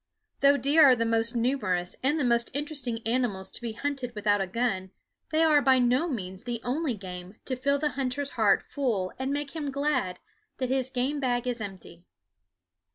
Though 0.39 0.57
deer 0.57 0.83
are 0.85 0.95
the 0.95 1.05
most 1.05 1.35
numerous 1.35 1.95
and 2.01 2.19
the 2.19 2.25
most 2.25 2.49
interesting 2.55 3.05
animals 3.05 3.51
to 3.51 3.61
be 3.61 3.73
hunted 3.73 4.15
without 4.15 4.41
a 4.41 4.47
gun, 4.47 4.89
they 5.29 5.43
are 5.43 5.61
by 5.61 5.77
no 5.77 6.07
means 6.09 6.43
the 6.45 6.59
only 6.63 6.95
game 6.95 7.35
to 7.45 7.55
fill 7.55 7.77
the 7.77 7.89
hunter's 7.89 8.31
heart 8.31 8.63
full 8.63 9.13
and 9.19 9.31
make 9.31 9.55
him 9.55 9.69
glad 9.69 10.17
that 10.57 10.69
his 10.69 10.89
game 10.89 11.19
bag 11.19 11.45
is 11.45 11.61
empty. 11.61 12.03